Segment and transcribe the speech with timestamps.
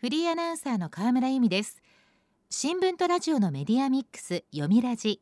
[0.00, 1.82] フリーアナウンサーの河村由美です。
[2.50, 5.20] 新聞とラジオのメディアミックス読みラジ。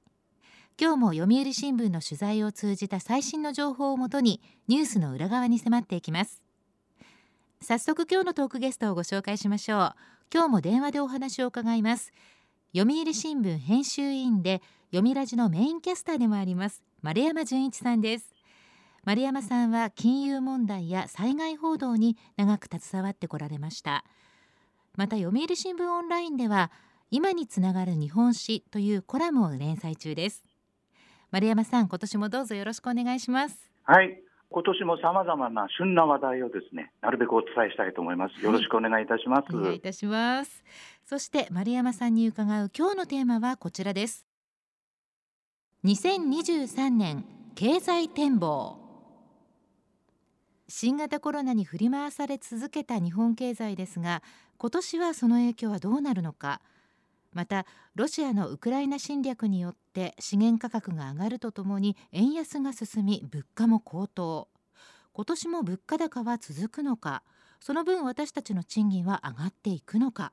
[0.78, 6.42] 今日も読売新聞の取材を通じた最新の情報をもとにニュースの裏側に迫っていきます。
[7.62, 9.94] 早速今日のトークゲストをご紹介しましょう。
[10.30, 12.12] 今日も電話でお話を伺います。
[12.76, 18.34] 読売新聞編集委員で読みラジのメインキャスターでもあります丸山純一さんです。
[19.04, 24.04] 丸山さんは金融問題や災害報道に長く携わってこられました。
[24.96, 26.70] また読売新聞オンラインでは
[27.10, 30.42] 今につながる日本史というコラムを連載中です。
[31.30, 33.70] 丸山さん今年もどうぞよろしくお願いします。
[33.84, 34.22] はい。
[34.48, 38.42] 今年もさまざまな旬な話題をですねなるべくお伝えしたいと思います。
[38.42, 40.64] よろしくお願いいたします、はい、お願いいたします。
[41.04, 44.26] そして丸山さんに伺う今日のテーマはこちらです。
[45.84, 48.85] 2023年経済展望
[50.68, 54.22] 新型コロナに振り回され続けた日本経済ですが
[54.58, 56.60] 今年はその影響はどうなるのか。
[57.32, 64.48] またロシアのウクライナ侵略によって資源価格が上がるとともに円安が進み物価も高騰。
[65.12, 67.22] 今年も物価高は続くのか。
[67.60, 70.32] その分私たちの賃金は上がっていくのか。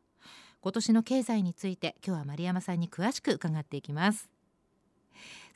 [0.61, 4.29] 今年の経済について今日は丸山さんに詳しく伺っていきます。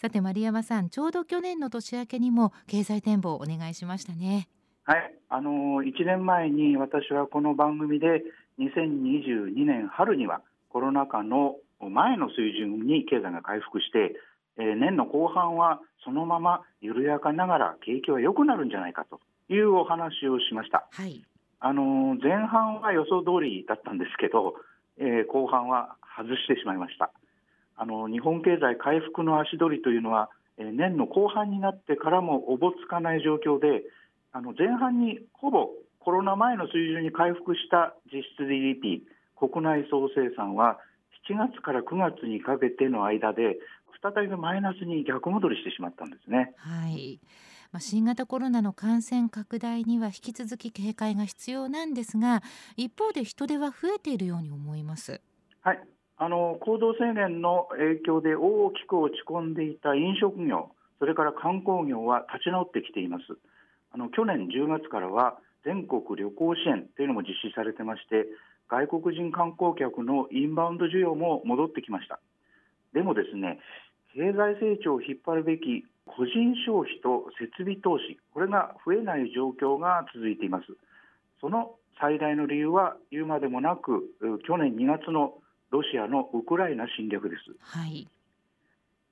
[0.01, 4.49] さて丸山さんちょうど去年の年明けにも経済展望をお願いしましたね。
[4.87, 8.23] はいあの1年前に私はこの番組で
[8.57, 14.15] 2022年春にはコロナ禍の前の水準に経済が回復して、
[14.57, 19.19] え年の後半はそのまま緩やかながら景気は良くなるんじゃないかと
[19.53, 20.87] いうお話をしました。
[20.93, 21.21] はい、
[21.59, 24.55] あの前半は予想通りだったんですけど、
[24.97, 27.11] えー、後半は外してしまいました。
[27.75, 33.83] あの日本経済回復の足取りというのは、えー、年の後半になってからもおぼつかない状況で、
[34.37, 39.01] あの前半にほぼコロナ前の水準に回復した実質 GDP、
[39.35, 40.77] 国内総生産は
[41.27, 43.57] 7月から9月にかけての間で
[43.99, 46.53] 再びマイナスに逆戻りしてしまったんですね。
[46.57, 47.19] はい。
[47.71, 52.43] まあ、新型コロナの感染拡大には引き続き警戒が必要なんですが、
[52.75, 55.19] 一方で人手は増えているように思います。
[55.61, 55.79] はい。
[56.17, 63.23] あの行動制限の影響で大きく落ち込んでいた飲食業、それから観光業は立ち直ってきています。
[63.97, 68.27] あの去年10月からは全国旅行支援というのも実施されてまして
[68.69, 72.19] 外国人観光客のインバウンド需要も戻ってきました。
[72.93, 73.57] でもですね
[74.13, 80.65] 経済成長を引っ張るべき個人消費と設備投資これが増えない状況が続いています。
[81.41, 84.13] その最大の理由は言うまでもなく
[84.45, 85.41] 去年2月の
[85.71, 88.07] ロシアのウクライナ侵略です、はい、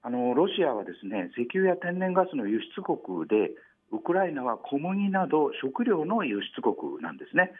[0.03, 3.51] あのロシアはですね石油や天然ガスの輸出国で
[3.91, 7.51] ウクライナは小麦など食料の輸出国なんですね。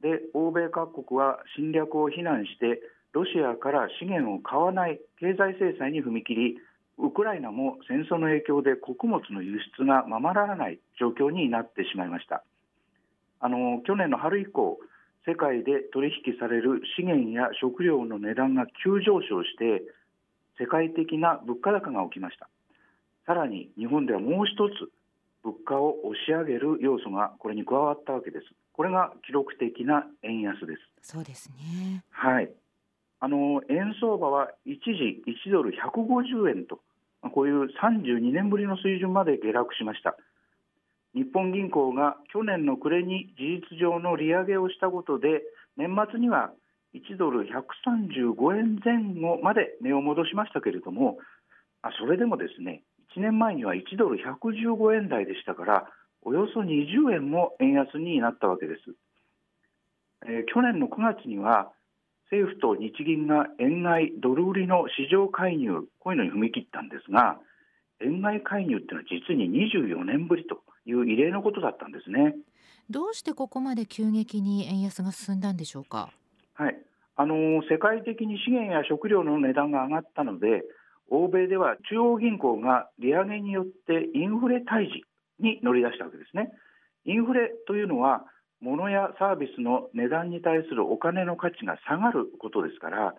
[0.00, 2.80] で欧米各国は侵略を非難して
[3.12, 6.56] ロシアから資源を買わない経済制裁に踏み切り
[6.98, 12.44] ウクライナも戦争の影響で穀物の輸出がままならない状況になってしまいました
[13.40, 14.78] あの去年の春以降
[15.26, 19.82] 世界で取引される資源や食料の値段が急上昇して
[20.58, 22.48] 世界的な物価高が起きました
[23.26, 24.90] さらに日本ではもう一つ
[25.42, 28.46] 物価を押し上げる要素がこれに加わったわけです。
[28.72, 31.12] これが記録的な円安です。
[31.12, 32.04] そうですね。
[32.10, 32.50] はい。
[33.20, 36.80] あの円相場は一時1ドル150円と
[37.34, 40.16] こういう32年ぶりの水準まで下落しました。
[41.14, 45.42] 日本銀行が去年の暮れに事実上の利上げをしたことで
[45.76, 46.50] 年末には
[46.94, 51.18] 1ドル135円前後まで値を戻しましたけれども、
[51.98, 52.82] それでもですね
[53.16, 55.88] 1年前には1ドル115円台でしたから
[56.22, 58.80] およそ20円も円安になったわけです、
[60.26, 61.72] えー、去年の9月には
[62.30, 67.38] 政府と日銀が円買いドル売りの市場介入こういうのに踏み切ったんですが
[68.00, 72.34] 円買い介入っていうのは実に24年ぶりという異例のことだったんですね。
[72.88, 76.10] どうしてここまで急激に円安が進んだんでしょうか？
[76.54, 76.76] はい。
[77.16, 80.64] あの世界的に資源や食料の値段が上がったので
[81.10, 85.04] 欧米では中央銀行が利上げによってインフレ退治
[85.38, 86.50] に乗り出したわけですね。
[87.04, 88.24] インフレというのは
[88.60, 93.14] 物やサービスの値段に対するお金の価値が下がることですから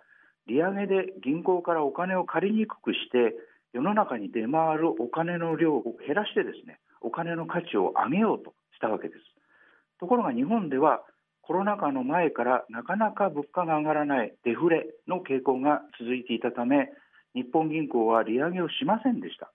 [0.46, 3.34] 利上げで銀行からお金を借りにくくして
[3.72, 9.20] 世の中に出回るお金の量を減らしてですねお金の価値を上げようとしたわけです
[9.98, 11.02] ところが日本では
[11.42, 16.88] コロナ禍の前からなかなか物価が上がらないデフレの傾向が続いていたため
[17.34, 19.50] 日本銀行は利上げをしませんでした。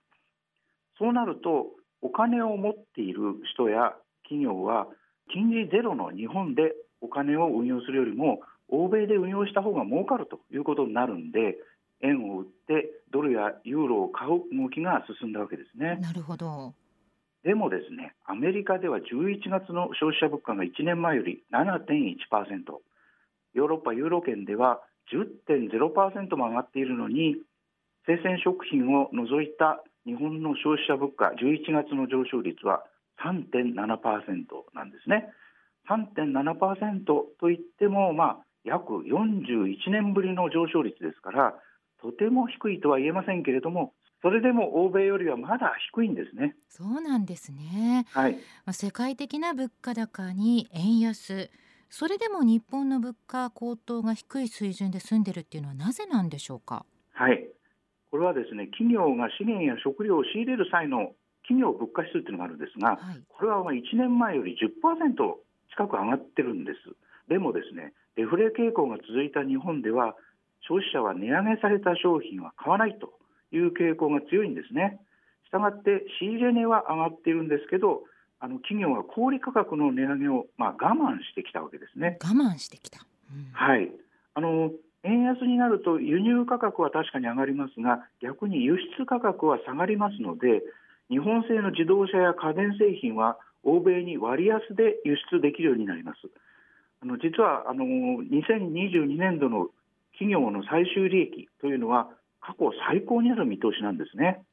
[0.98, 1.68] そうなると
[2.02, 3.94] お金を持っている人や
[4.24, 4.88] 企業は
[5.32, 11.58] 金利ゼロの日本でお金を運用するよりも欧米で運用した方が儲かるということになるんで
[12.02, 15.98] 円を売ってドルやユーロを買う動きが進んだわけですね。
[16.02, 16.74] なるほど。
[17.44, 22.18] でもですねアメリカでは11月の消費者物価が1年前より7.1%
[23.54, 24.82] ヨーロッパユーロ圏では
[25.14, 27.38] 10.0%も上がっているのに
[28.08, 32.84] 生鮮食品を除いた日本の消費者物価11月の上昇率は
[33.24, 33.76] 3.7%
[34.74, 35.30] なんですね。
[35.90, 37.04] 3.7%
[37.40, 41.56] といっても、まあ、約41年ぶりの上昇率ですから
[42.02, 46.56] とても低いとは言えませんけれどもそれでも欧米よりはまだ低いんですね。
[46.68, 48.06] そうなんですね。
[48.12, 48.40] はい、ま
[48.72, 51.50] あ、世界的な物価高に円安、
[51.90, 56.86] それでも日本の物価高騰が低い水準で済んでるっていうのはなぜなんでしょうか？
[57.14, 57.48] はい、
[58.12, 61.14] これはですね企業が資源や食料を仕入れる際の
[61.44, 65.16] 企業物価指数というのがあるんですが、はい、これは1年前より10%
[65.72, 66.80] 近く上がってるんです。
[67.30, 70.16] でもですねデフレ傾向が続いた日本では
[70.68, 73.14] 消費者は値上げされた商品は買わないと
[73.52, 75.00] いう傾向が強いんですね。
[75.46, 78.04] したがって仕入れ値は上がっているんですけど
[78.40, 82.20] あの企業は小売価格の値上げを、まあ、我慢してきたわけですね。
[82.22, 83.00] 我慢してきた、
[83.32, 83.90] うん、はい
[84.36, 84.72] あの
[85.08, 90.62] 円安になると輸入価格は確かに上がりますが逆に輸出価格は下がりますので
[91.10, 96.20] 日本製の自動車や家電製品は欧米に割安で輸出できるようになります。
[97.02, 99.70] あの実はあの2022年度の
[100.14, 102.10] 企業の最終利益というのは
[102.42, 104.44] 過去最高になる見通しなんですね。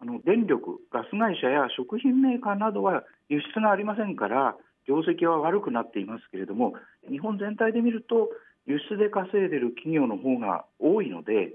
[0.00, 4.56] あの電力、ガス会社や食品メーカーなどは輸出がありませんから
[4.86, 6.74] 業績は悪くなっていますけれども
[7.08, 8.28] 日本全体で見ると
[8.66, 11.54] 輸出で稼いでいる企業の方が多いので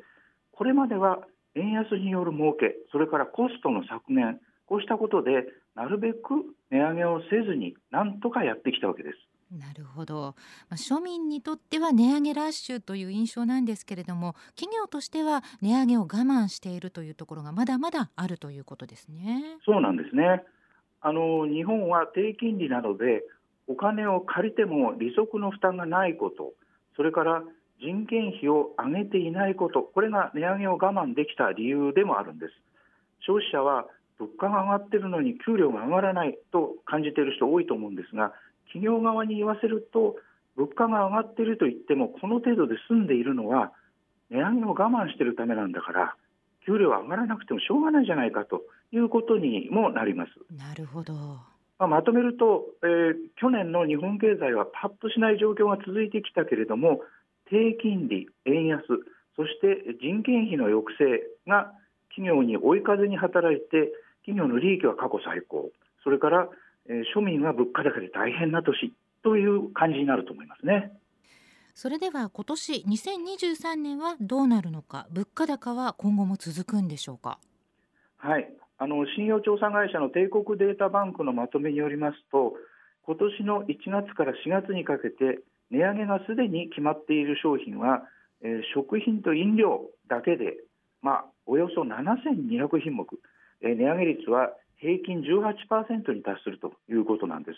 [0.51, 1.19] これまでは
[1.55, 6.19] 円安による儲けそれからコストの削減こうしたことでなるべく
[6.69, 9.17] 値上げをせずになんとかやってきたわけです。
[9.51, 10.35] なるほど、
[10.69, 19.57] まあ、庶民にとっては値上げラッシュという印象なんですけれども企業としては値上げを我慢しているというところがまだまだあるということですね。
[19.65, 20.41] そうなんですね
[21.01, 23.23] あの日本は低金利などで
[23.67, 26.53] お金を借りても利息の負担がないこと
[26.95, 27.43] それから
[27.79, 32.53] 人件費を上げていないことこれが値上げを我慢できた理由でもあるんです
[33.25, 33.85] 消費者は
[34.19, 38.33] 物価が上がっているのに給料が上がらないと感じている人多いと思うんですが
[38.67, 40.15] 企業側に言わせると
[40.55, 43.71] 物価が上がっていると言ってもこの程度で済んでいるのは
[44.29, 46.15] 値上げを我慢しているためなんだから
[46.65, 48.61] 給料は上がらなくてもしょうがないじゃないかと
[48.91, 50.31] いうことにもなります。
[50.55, 51.13] なるほど。
[51.81, 57.01] まあ、まとめると、えー、去年の日本経済はパッとしない状況が続いてきたけれども
[57.49, 58.85] 低金利、円安
[59.35, 61.73] そして人件費の抑制が
[62.13, 63.89] 企業に追い風に働いて
[64.21, 65.71] 企業の利益は過去最高。
[66.03, 66.49] それから
[66.87, 68.93] え庶民は物価高で大変な年
[69.23, 70.93] という感じになると思いますね。
[71.73, 75.07] それでは今年2023年はどうなるのか。
[75.09, 77.39] 物価高は今後も続くんでしょうか。
[78.17, 82.57] はいあの信用調査会社の帝国データバンクのまとめによりますと
[83.05, 88.01] 今年の1月から4月にかけて値上げがすでに決まっている商品は、
[88.41, 90.57] えー、食品と飲料だけで、
[91.03, 93.05] まあ、およそ7200品目、
[93.61, 94.49] えー、値上げ率は
[94.81, 97.57] 平均18%に達するということなんです。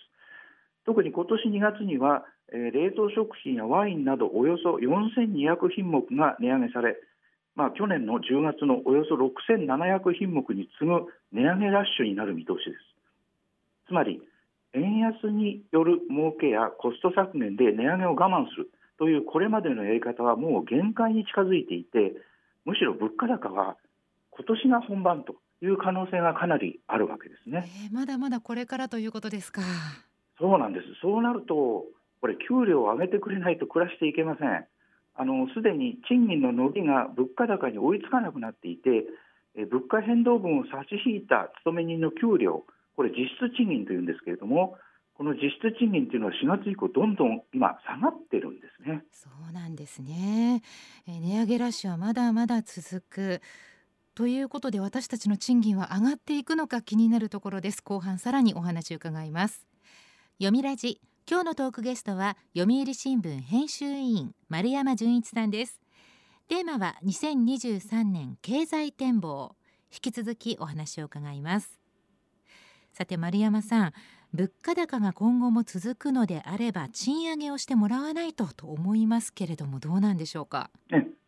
[0.86, 6.98] 特に今年2月には、え冷凍食品やワインなどおよそ4200品目が値上げされ、
[7.56, 12.80] まあ、去年の10月のおよそ6700品目に次ぐ値上げラッシュになる見通しです。
[13.88, 14.22] つまり
[14.74, 22.14] 円安による儲けやコスト削減で値上げを我慢するというこれまでのやり方はもう限界に近づいていて
[22.66, 23.78] むしろ物価高は
[24.32, 27.70] 今年が本番という可能性がかなりあるわけですね。
[27.86, 29.62] えー、まだまだこれからということですか。
[30.40, 30.86] そうなんです。
[31.02, 31.86] そうなると、
[32.20, 34.66] これ給料を上げてくれないと暮らしていけません。
[35.54, 39.06] すでに賃金の伸びが物価高に追いつかなくなっていて、
[39.56, 42.64] え物価変動分を差し引いた勤め人の給料、
[42.96, 44.78] これ実質賃金というんですけれども、
[45.16, 49.04] この実質賃金というのは4月以降どんどん今下がってるんですね。
[49.12, 50.64] そうなんですね。
[51.08, 53.42] え値上げラッシュはまだまだ続く。
[54.16, 59.66] ということで私たちの賃金は上がっていくのか気になるところです後半さらにお話を伺います
[60.38, 65.80] 読みラジ今日のトークゲストは読売新聞編集委員丸山純一さんです。
[66.50, 69.56] テーマは2023年経済展望。
[69.94, 71.80] 引き続きお話を伺います。
[72.92, 73.94] さて丸山さん
[74.34, 80.72] 物価高が今後も続くのであれば賃上げをしてもらわないとと思いますけれどもどうなんでしょうか、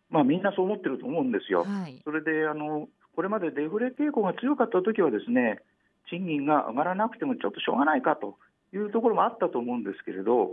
[0.09, 1.63] まあ、みんなそう思ってると思うんですよ。
[1.63, 5.61] はい、それであのこれまでデフレ傾向が強かった時はですね
[6.09, 8.37] 賃金が上がらなくてもちょっとしょうがないかと
[8.75, 10.51] いうところもあったと思うんですけれど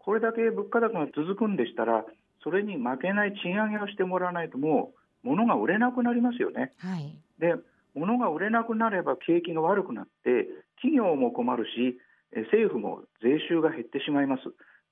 [0.00, 2.04] これだけ物価高が続くんでしたら、
[2.42, 4.92] それに負けない賃上げをしてもらわないと、も
[5.24, 6.72] う物が売れなくなりますよね。
[6.78, 7.54] はい、で、
[7.94, 11.98] 物が売れなくなれば景気が悪くなって、企業も困るし、
[12.50, 14.42] 政府も税収が減ってしまいます。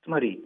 [0.04, 0.44] つまり、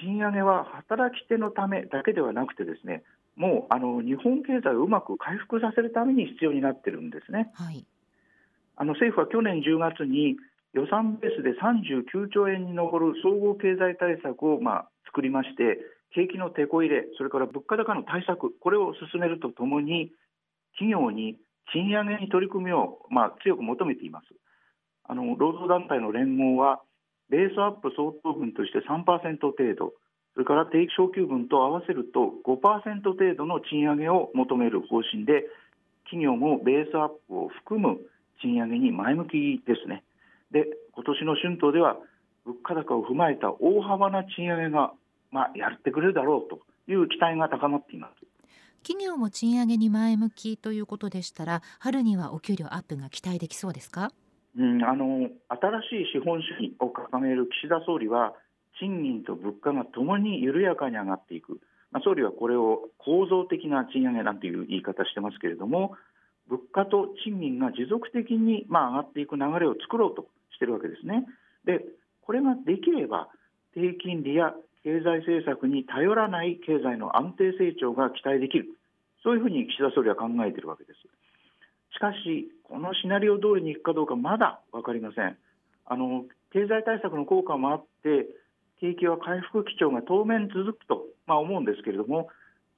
[0.00, 3.02] 賃上げは働き手のためだけではなくてですね、
[3.34, 7.50] もうあの日本経済をうまく回復させるために必要になってるんですね。
[7.54, 7.84] はい、
[8.76, 10.36] あの政府は去年10月に
[10.74, 15.78] 予算ベースで39兆円に上る総合経済対策をまあ作りまして、
[16.14, 20.12] 景気のてこ入れ、それから物価高の対策、これを進めるとともに、
[20.78, 21.36] 企業に
[21.72, 24.26] 賃上げに取り組みをまあ強く求めています。
[25.04, 26.80] あの労働団体の連合は、
[27.28, 29.94] ベースアップ相当分として3%程度、
[30.34, 35.46] それから定期昇給分と合わせると5%程度の賃上げを求める方針で、
[36.04, 37.98] 企業もベースアップを含む
[38.40, 40.04] 賃上げに前向きですね。
[40.50, 41.96] で、今年の春闘では、
[42.44, 44.92] 物価高を踏まえた大幅な賃上げが、
[45.32, 46.60] まあ、やってくれるだろうと
[46.90, 48.26] いう期待が高まっています。
[48.82, 54.12] 企業も賃上げに前向きということでしたら、春にはお給料アップが期待できそうですか？
[54.56, 58.34] うん、あの新しい資本主義を掲げる岸田総理は、
[58.78, 61.60] 賃金と物価がともに緩やかに上がっていく、
[61.90, 65.96] まあ、総理はこれを構造的な賃上げなんていう言い方してますけれども、
[66.48, 71.26] 物価と賃金が持続的にまあ上がっていく流れを作ろうとしてるわけですね。
[71.64, 71.84] で、
[72.22, 73.28] これができれば、
[73.74, 78.66] 低金利や経済政策に頼らない経済の安定成長が期待できる、
[79.22, 80.98] そういうふうに岸田総理は考えているわけです。
[81.92, 85.36] しかし、このシナリオ通りにいくかどうかまだ分かりません。
[85.86, 88.26] あの経済対策の効果もあって、
[88.80, 92.28] 景気は回復基調が当面続くと、まあ、思うんですけれども、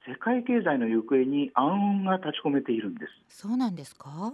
[0.09, 3.41] 世界経済の行方に暗雲が立ち込めているんです。
[3.41, 4.33] そうなんですか？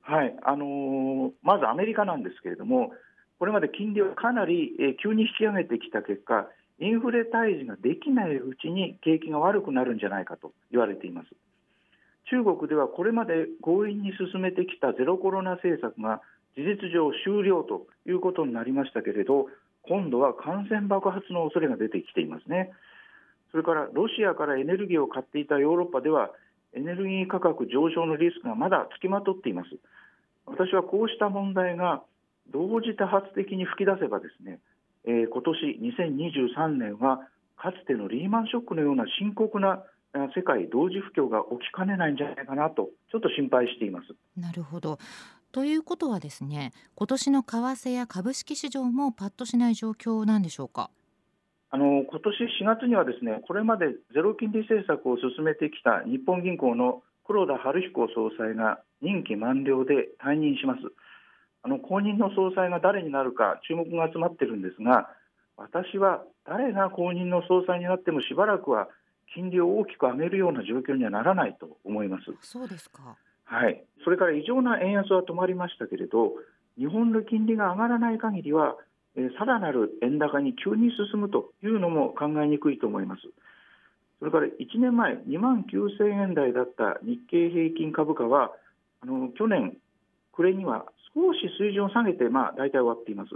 [0.00, 2.92] はいあのー、まずアメリカなんですけれども、
[3.38, 11.28] これまで金利をかなり、えー、急に引き上げてきた結果、インフレ退治ができないうちに景気が悪くなるんじゃないかと言われています。
[12.30, 16.22] 中国ではこれまで強引に進めてきたゼロコロナ政策が
[16.56, 19.48] 事実上終了ということになりましたけれど、
[19.82, 22.72] 今度は感染爆発の恐れが出てきていますね。
[23.54, 26.32] それからロシアからエネルギーを買っていたヨーロッパでは、
[26.72, 29.68] エネルギー価格上昇のリスクがまだつきまとっています。
[30.44, 32.02] 私はこうした問題が
[32.52, 34.58] 同時多発的に吹き出せばですね、
[35.04, 35.78] えー、今年
[36.58, 37.20] 2023年は
[37.56, 39.84] かつてのリーマンショックのような深刻な
[40.34, 44.16] 世界同時不況が起きかねないんじゃないかなとちょっと心配しています。
[44.36, 44.98] なるほど。
[45.52, 50.90] ということはですね、今年の為替や株式市場もパッとしない状況なんでしょうか？
[51.74, 60.80] あの今年4月にはですね、これまでゼロ金利政策を進めてきた日本銀行の黒田晴彦総裁が任期満了で退任します。
[61.64, 65.10] あの後任の総裁が誰になるか注目が集まっているんですが、
[65.56, 68.86] 私は誰が後任の総裁になってもしばらくは
[69.34, 72.26] 金利を大きく上げるような状況にはならないと思います。
[72.42, 73.16] そうですか。
[73.42, 73.82] はい。
[74.04, 76.34] それから異常な円安は止まりましたけれど、
[76.78, 78.93] 日本の金利が上がらない限りは、えー、
[79.38, 83.22] さらなる円高に急に進むというのも考えにくいと思います。
[84.18, 88.52] それから1年前、2万9000円台だった日経平均株価は、
[89.02, 89.76] あの去年
[90.32, 93.30] 暮れには少し水準を下げて、まあ、大体終わっています。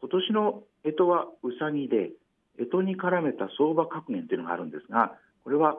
[0.00, 2.12] 今年の干支はうさぎで、
[2.56, 5.12] 干支に絡めた相場格言というのがあるんですが、
[5.44, 5.76] これは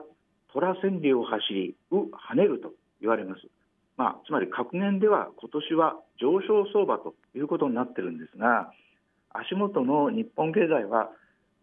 [0.52, 3.42] 虎千里を走り、う跳ねると言われます。
[3.96, 8.72] まあ、つまり格言では今年は上昇相場ということになってるんですが、
[9.32, 11.10] 足元の日本経済は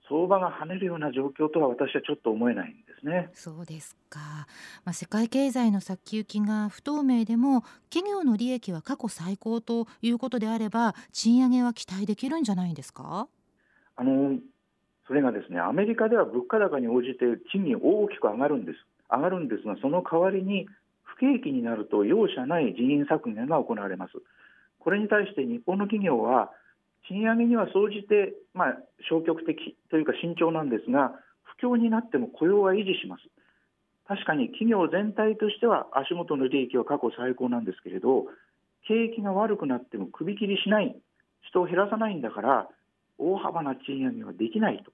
[0.09, 3.29] 相場が跳ねるような状況とは私はちょっと思えないんですね。
[3.33, 4.19] そうですか。
[4.85, 13.27] まあ、世界経済の先行きが不透明でも企業の利益は過去最高ということであれば賃上げは期待できるんじゃないんですか？
[13.97, 14.39] あの
[15.07, 18.77] それがですねアメリカでは物価高に応じて賃金大きく上がるんです
[19.11, 20.67] 上がるんですがその代わりに
[21.03, 24.13] 不景気になると容赦ない人員削減が行われます
[24.79, 26.51] これに対して日本の企業は
[27.07, 28.77] 賃上げには総じて、まあ、
[29.09, 31.13] 消極的というか慎重なんですが
[31.59, 33.23] 不況になっても雇用は維持します。
[34.07, 38.25] 確かに企業全体としては足元の利益は過去最高なんですけれど
[38.87, 40.95] 景気が悪くなっても首切りしない
[41.41, 42.69] 人を減らさないんだから
[43.17, 44.91] 大幅な賃上げはできないと。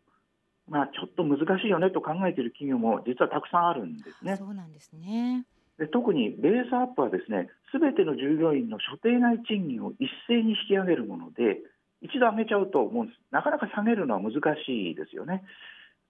[0.69, 4.37] まあ、ちょっと難しいよねと考えている企業も実はたくさんあるんですね。
[4.37, 5.45] そうなんですね。
[5.77, 11.59] で特にベースアップはですね、すべての従業員の所定内賃金を一斉に引き上げるもので、
[12.03, 13.19] 一度上げちゃうと思うんです。
[13.31, 14.33] なかなか下げるのは難
[14.65, 15.43] しいですよね。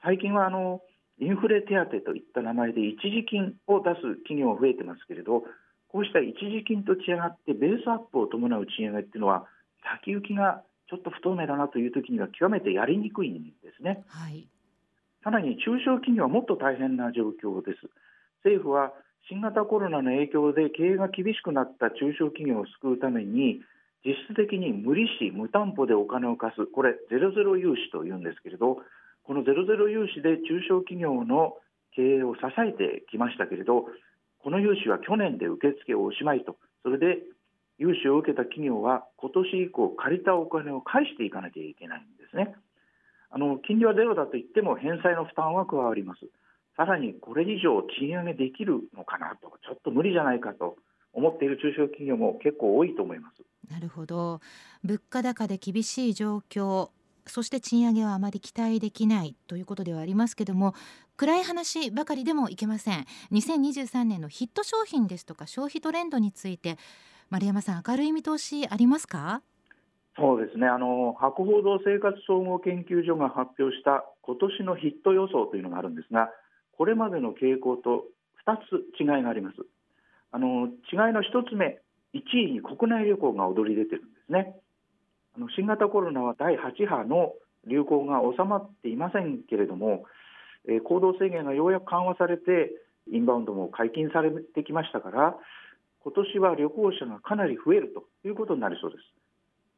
[0.03, 0.81] 最近はあの
[1.19, 5.45] インフレ手当といった名前で一時金を出す企業が増えてますけれど、
[5.88, 9.45] こうした一時金と違ってベースアップを伴う賃上げっていうのは
[10.01, 14.03] 先行きがちちょっと不透明だなという時には極めてやりにくいんですね。
[14.09, 14.47] はい、
[15.23, 17.89] さらに中小企業はもっと大変な状況です。
[18.45, 18.93] 政府は
[19.27, 23.62] 新型コロナの影響で経営が厳しくなった中小企業を救うために
[24.05, 26.67] 実質的に無利子・無担保でお金を貸す。
[26.67, 28.79] これゼロゼロ融資というんですけれど
[29.24, 31.55] このゼロゼロ融資で中小企業の
[31.95, 33.86] 経営を支えてきましたけれど
[34.39, 36.57] この融資は去年で受付をおしまいと。
[36.83, 37.24] それで
[37.79, 42.53] 融資を受けた企業は今年以降借りたお金を返していかなきゃいけないんですね。
[43.31, 46.29] あの金利はゼロだと言っても返済の負担は加わります。
[46.75, 50.75] さらにこれ以上賃上げできるのかなとちょっと無理じゃないかと
[51.13, 53.43] 思っている中小企業も結構多いと思います。
[53.72, 54.41] なるほど。
[54.84, 56.89] 物価高で厳しい状況
[57.25, 60.74] そして賃上げはあまり期待できないということではありますけども
[61.15, 63.05] 暗い話ばかりでもいけません。
[63.32, 66.77] 2023年のヒット商品ですとか消費トレンドについて
[67.29, 69.41] 丸山さん明るい見通しありますか？
[70.17, 70.67] そうですね。
[70.67, 76.29] あの博報堂生活総合研究所が発表した今年のヒット予想というのがあるんですが
[76.77, 78.03] これまでの傾向と
[78.46, 79.55] 2つ違いがあります
[80.33, 81.79] あの違いの1つ目
[82.15, 84.55] 1位に国内旅行が躍り出てるんですね。
[85.37, 87.33] あの新型コロナは第8波の
[87.67, 90.05] 流行が収まっていませんけれども、
[90.67, 92.71] えー、行動制限がようやく緩和されて
[93.11, 95.35] インバウンドも解禁されてきましたから
[96.03, 99.03] 今年は旅行者がかなり増えるということになりそうです。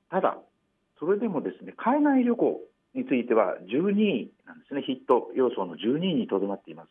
[0.10, 0.38] ただ
[1.00, 2.62] それでもですね海外旅行
[2.94, 4.82] については12位なんですね。
[4.82, 6.90] ヒット要素の12位にとどまっています。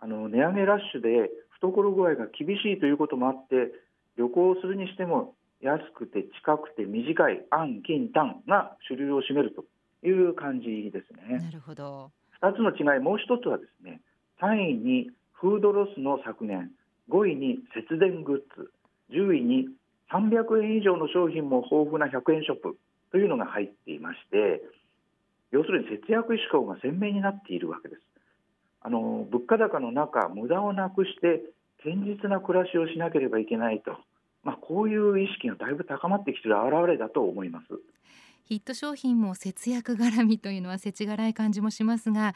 [0.00, 1.30] あの値上げラッシュで
[1.62, 3.72] 懐具合が厳しいということもあって
[4.18, 9.64] 旅行をするにしても安くて近くて短い安近短が主流を占めると
[10.06, 11.38] いう感じですね。
[11.38, 12.10] なるほど。
[12.42, 14.00] 2つの違い、もう一つはですね、
[14.42, 16.72] 3位にフードロスの削減、
[17.08, 18.72] 5位に節電グッズ、
[19.10, 19.68] 10位に
[20.10, 22.76] 300円以上の商品も豊富な100円ショップ
[23.12, 24.60] というのが入っていまして、
[25.52, 28.02] 要するに節約志向が鮮明になっているわけです。
[28.84, 31.42] あの物価高の中、無駄をなくして
[31.82, 33.98] 堅実な暮らしをしなければいけないと。
[34.42, 37.66] まあ、こういう意識がだいぶ高まってきている表れだと思います。
[38.44, 42.34] ヒット商品も節約絡みというのは世知辛い感じもしますが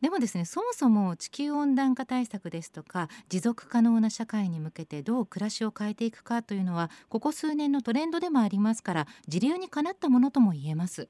[0.00, 11.08] でもですねそもそも地球温暖化対策ですとか持続可能な社会に向けてどう暮らしを変えていくかというのはここ数年のトレンドでもありますから時流にかなったものとも言えます。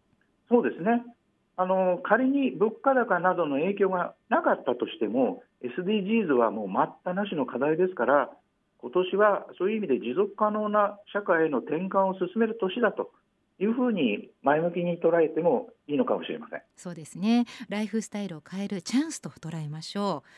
[0.48, 1.02] そうですね
[2.02, 8.30] 仮に物価高などの影響がなかったとしても SDGs はもう待ったなしの課題ですから
[8.78, 13.10] 今年はそういう意味で持続可能な社会への転換を進める年だと
[13.58, 16.62] いうふうに前向きに捉えてもいいのかもしれません。
[16.76, 17.46] そうですね。
[17.68, 20.28] ライフスタイルを変えるチャンスと捉えましょう。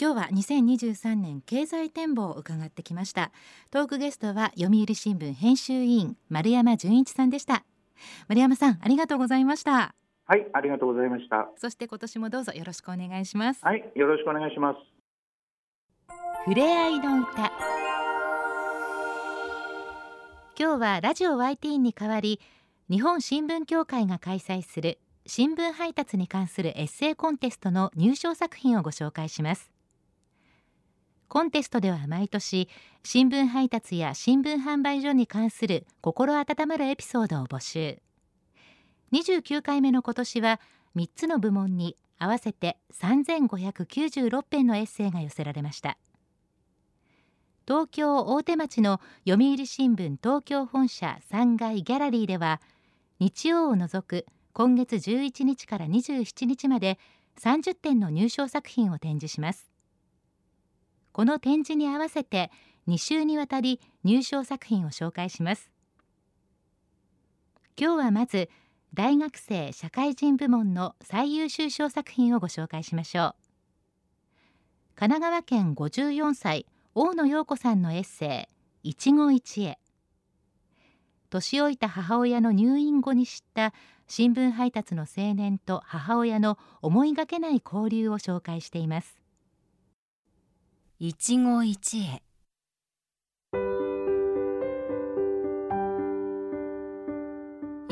[0.00, 3.32] 今日は2023年経済展望を伺ってきました。
[3.70, 7.64] トークゲストは読売新聞編集委員丸山純一さんでした。
[8.28, 9.94] 丸山さんありがとうございました。
[10.30, 11.48] はいありがとうございました。
[11.56, 13.64] そして今年もどうぞよろしくお願いします。
[13.64, 14.78] はいよろしくお願いします。
[16.44, 17.50] ふれあいの歌。
[20.58, 22.40] 今日はラジオ YT に代わり
[22.90, 29.72] 日本新聞協会が開催する新聞配達に関するエッセイコンテストの入賞作品をご紹介します。
[31.28, 32.68] コンテストでは毎年
[33.02, 38.02] 新聞配達や新聞販売所に関する心温まるエピソードを募集
[39.12, 40.60] 29回目の今年は
[40.96, 45.98] 3つの部門に合わせて3596編のエッセイが寄せられました。
[47.66, 52.62] 東京大手町の読売新聞東京本社3階ギャラリーでは
[53.18, 56.98] 日曜を除く今月11日から27日まで
[57.38, 59.70] 30点の入賞作品を展示します。
[61.12, 62.50] この展示に合わせて
[62.88, 65.70] 2週にわたり入賞作品を紹介します。
[67.80, 68.48] 今日はまず
[68.94, 73.34] 大学生社会人部門の最優秀賞作品をご紹介しましょう。
[74.96, 78.48] 神奈川県54歳大野陽子さんのエッセ
[78.82, 79.78] イ一期一会。
[81.30, 83.74] 年老いた母親の入院後に知った
[84.06, 89.20] 新聞配達の青年と母親の思いがけない交流を紹介しています。
[90.98, 92.27] 一期一会。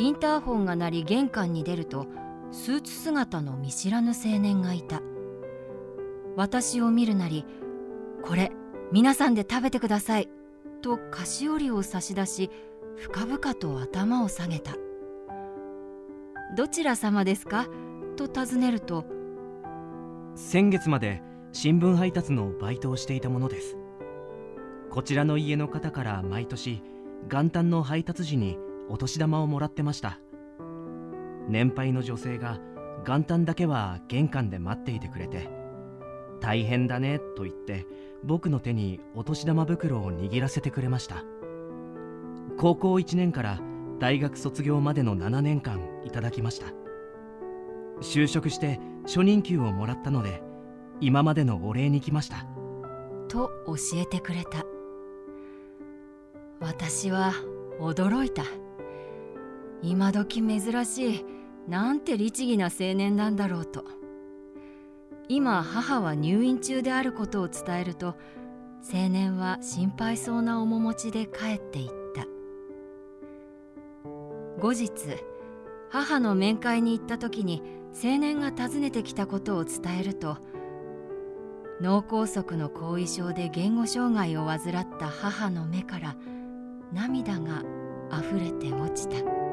[0.07, 2.07] インターホンが鳴り玄関に出ると
[2.53, 5.03] スーツ姿の見知らぬ青年がいた。
[6.37, 7.45] 私を見るなり
[8.23, 8.53] これ
[8.93, 10.29] 皆さんで食べてください」
[10.81, 12.51] と菓子折りを差し出し
[12.95, 14.77] 深々と頭を下げた
[16.55, 17.67] 「どちら様ですか?」
[18.15, 19.07] と尋ねると
[20.37, 21.21] 「先月まで
[21.53, 23.77] 新聞配達のバイトをしていたものです」
[24.89, 26.81] こちらの家の方から毎年
[27.29, 28.57] 元旦の配達時に
[28.89, 30.19] お年玉をもらってました。
[31.49, 32.59] 年配の女性が
[33.07, 35.49] 元旦だけは玄関で待っていてくれて
[36.41, 37.87] 大変だねと言って
[38.25, 41.25] 僕の手にお年玉袋を握らせてくれました。
[42.59, 43.61] 高校1年から
[43.99, 46.67] 大学卒業までの7年間いただきました。
[48.01, 50.43] 就職して初任給をもらったので
[51.01, 52.47] 今までのお礼に来ました。
[53.29, 54.65] と教えてくれた。
[56.61, 57.33] 私は
[57.81, 58.43] 驚いた。
[59.83, 61.25] 今時珍しい
[61.69, 63.85] なんて律儀な青年なんだろうと。
[65.29, 68.15] 今母は入院中であることを伝えると
[68.93, 72.27] 青年は心配そうな面持ちで帰っていった。
[74.61, 74.91] 後日
[75.91, 77.63] 母の面会に行った時に
[78.03, 80.39] 青年が訪ねてきたことを伝えると
[81.81, 86.17] 脳梗塞の後遺症で言語障害を患った母の目から
[86.93, 87.63] 涙が
[88.11, 89.46] あふれて落ちた。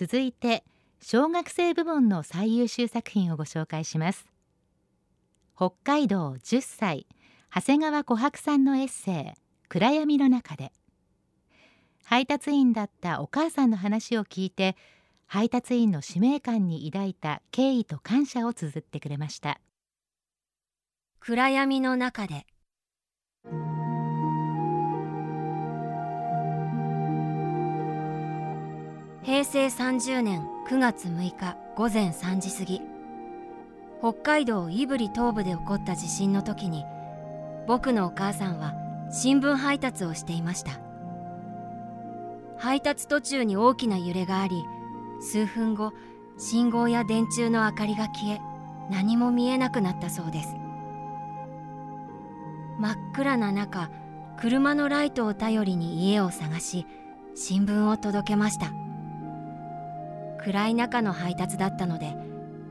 [0.00, 0.62] 続いて
[1.00, 4.28] 小学生部門の最優秀作品をご紹介します。
[5.56, 7.08] 北海道10歳
[7.52, 10.70] 長谷川琥珀さんのエッセイ暗闇の中で。
[12.04, 14.76] 配達員だったお母さんの話を聞いて
[15.26, 19.60] 配達員の使命感に抱いた敬意と感謝を綴ってくれました。
[21.18, 22.46] 暗闇の中で
[29.28, 32.80] 平成30年9月6日午前3時過ぎ。
[34.00, 36.86] 北海道胆振東部で起こった地震の時に
[37.66, 38.72] 僕のお母さんは
[39.10, 40.80] 新聞配達をしていました。
[42.56, 44.64] 配達途中に大きな揺れがあり
[45.20, 45.92] 数分後
[46.38, 48.40] 信号や電柱の明かりが消え
[48.90, 50.56] 何も見えなくなったそうです。
[52.78, 53.90] 真っ暗な中
[54.38, 56.86] 車のライトを頼りに家を探し
[57.34, 58.87] 新聞を届けました。
[60.48, 62.16] 暗い中の配達だったので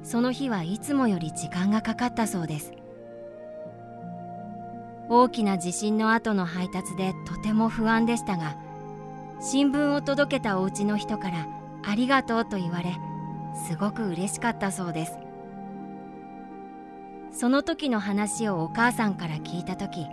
[0.01, 2.73] その日はいつもより時間がかかったそうです。
[5.09, 8.57] 大きな地震の後の配達でとても不安でしたが
[9.39, 11.47] 新聞を届けたお家の人から
[11.87, 12.97] 「ありがとう」と言われ
[13.67, 15.19] すごく嬉しかったそうです。
[17.31, 20.07] その時の話をお母さんから聞いた時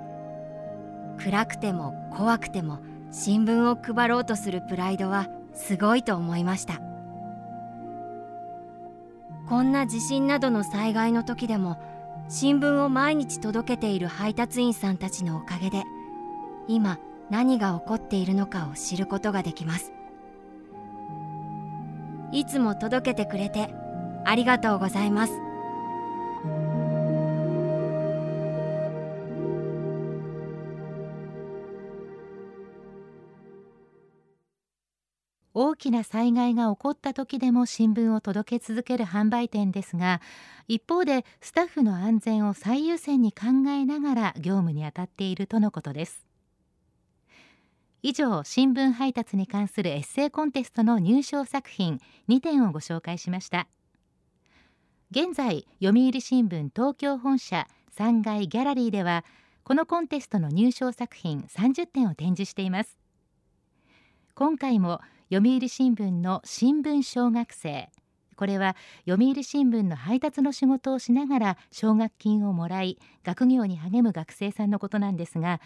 [1.17, 6.94] 暗くても怖くても新聞を配ろうとするプライドはすごいと思いました。
[9.49, 11.79] こんな地震などの災害の時でも
[12.29, 15.85] 新聞を毎日届けている配達員さんたちのおかげで
[16.67, 16.99] 今
[17.31, 19.93] 何が起こっているのかを知ることができます。
[22.33, 23.73] いつも届けてくれて
[24.25, 25.54] ありがとうございます。
[35.75, 40.21] 大きな災害が起こった時でも新聞を届け続ける販売店ですが
[40.69, 46.25] 一方でスタッフの安全を最優先に考えながら業務に当たっているとのことです。
[48.03, 53.67] 以上新聞配達に関するエッセイコンテストの入賞作品2点をご紹介しました。
[55.11, 59.25] 現在読売新聞東京本社3階ギャラリーでは
[59.65, 62.97] このコンテストの入賞作品30点を展示しています。
[64.37, 65.01] 今回も
[65.33, 67.91] 読売新聞の新聞小学生。
[68.37, 68.77] これは
[69.09, 75.61] 読売新聞の配達の仕事をしながら奨学金をもらい学業に励む学生さんのことなんですが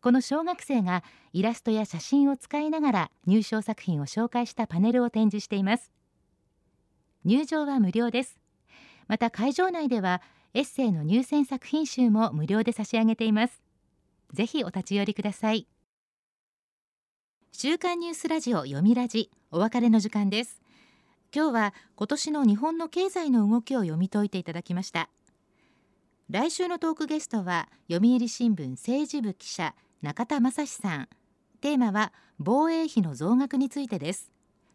[0.00, 5.92] この小学生がイラストや写真を使いながら入賞作品を紹介したパネルを展示しています。
[7.24, 8.38] 入場は無料です。
[9.08, 10.22] また会場内では
[10.54, 13.62] エッセイの入選作品集も無料で差し上げています。
[14.32, 15.66] ぜひお立ち寄りください。
[17.52, 20.62] 週刊ニュースラジオ読みラジお別れの時間です。
[21.34, 25.10] 今日は今年の日本の経済の動きを読み解いていただきました。
[26.30, 31.08] 来週のトークゲストは読売新聞政治部記者中田正史さん。
[31.60, 34.30] テーマは防衛費の増額についてです。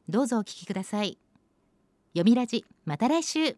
[0.09, 1.17] どうぞお聞きください。
[2.13, 3.57] 読みラジまた来週。